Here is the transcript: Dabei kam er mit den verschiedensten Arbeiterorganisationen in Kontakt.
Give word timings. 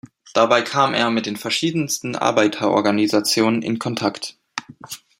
Dabei 0.33 0.63
kam 0.63 0.95
er 0.95 1.11
mit 1.11 1.27
den 1.27 1.35
verschiedensten 1.35 2.15
Arbeiterorganisationen 2.15 3.61
in 3.61 3.77
Kontakt. 3.77 4.35